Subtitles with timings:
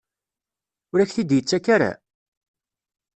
[0.91, 1.91] Ur ak-t-id-yettak ara?